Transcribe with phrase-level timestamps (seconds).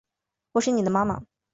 [0.53, 1.21] 我是妳的妈妈